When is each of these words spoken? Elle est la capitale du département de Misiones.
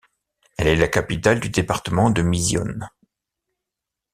Elle 0.57 0.65
est 0.65 0.75
la 0.77 0.87
capitale 0.87 1.39
du 1.39 1.49
département 1.51 2.09
de 2.09 2.23
Misiones. 2.23 2.89